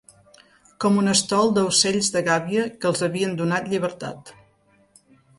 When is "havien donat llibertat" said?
3.07-4.33